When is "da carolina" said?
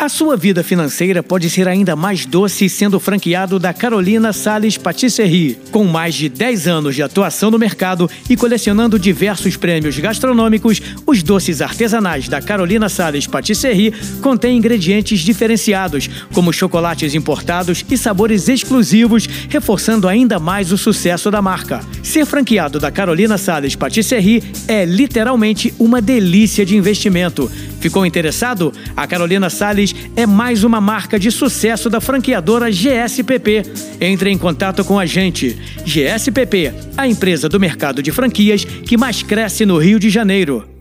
3.58-4.32, 12.30-12.88, 22.78-23.36